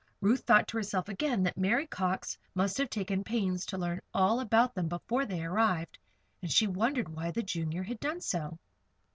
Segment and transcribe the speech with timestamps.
[0.19, 4.39] Ruth thought to herself again that Mary Cox must have taken pains to learn all
[4.39, 5.99] about them before they arrived,
[6.41, 8.57] and she wondered why the Junior had done so.